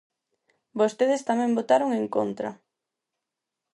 [0.79, 2.49] Vostedes tamén votaron en contra.